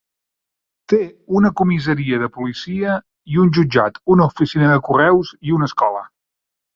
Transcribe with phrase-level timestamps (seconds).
[0.91, 0.99] Té
[1.39, 2.95] una comissaria de policia
[3.33, 6.03] i un jutjat, una oficina de correus i una escola.